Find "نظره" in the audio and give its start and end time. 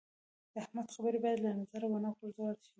1.59-1.85